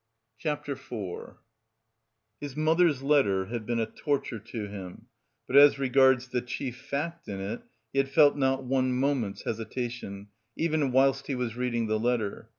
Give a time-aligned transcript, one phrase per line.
[0.39, 1.35] CHAPTER IV
[2.39, 5.05] His mother's letter had been a torture to him,
[5.45, 7.61] but as regards the chief fact in it,
[7.93, 12.49] he had felt not one moment's hesitation, even whilst he was reading the letter.